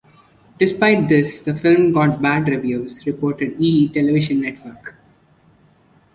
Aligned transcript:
Despite 0.57 1.09
this, 1.09 1.41
the 1.41 1.53
film 1.55 1.91
got 1.93 2.23
bad 2.23 2.47
reviews, 2.47 3.05
reported 3.05 3.53
E! 3.59 3.87
television 3.87 4.41
network. 4.41 4.95